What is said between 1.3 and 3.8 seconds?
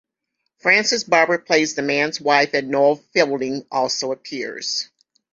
plays the man's wife, and Noel Fielding